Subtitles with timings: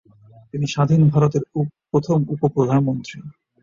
[0.51, 1.43] তিনি স্বাধীন ভারতের
[1.91, 3.17] প্রথম উপ প্রধানমন্ত্রী।